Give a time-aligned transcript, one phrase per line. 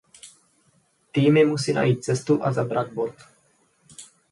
[1.11, 3.13] Týmy musí najít cestu a zabrat bod.